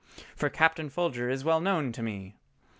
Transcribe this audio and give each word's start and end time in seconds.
For 0.35 0.49
Captain 0.49 0.89
Folger 0.89 1.29
is 1.29 1.43
well 1.45 1.61
known 1.61 1.91
to 1.91 2.01
me. 2.01 2.33